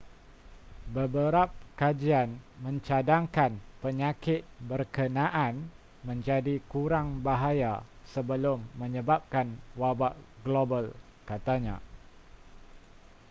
[0.93, 1.49] beberap
[1.79, 2.29] kajian
[2.65, 3.51] mencadangkan
[3.85, 5.55] penyakit berkenaan
[6.07, 7.73] menjadi kurang bahaya
[8.13, 9.47] sebelum menyebabkan
[9.81, 10.13] wabak
[10.45, 10.83] global
[11.29, 11.77] katanya